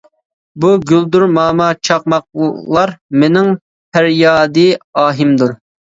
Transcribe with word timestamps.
بۇ 0.63 0.69
گۈلدۈرماما 0.91 1.67
چاقماقلار 1.89 2.95
مېنىڭ 3.25 3.53
پەريادى 3.99 4.69
ئاھىمدۇر. 5.03 5.55